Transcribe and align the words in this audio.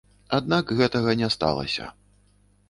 Аднак, 0.37 0.73
гэтага 0.79 1.13
не 1.21 1.29
сталася. 1.35 1.85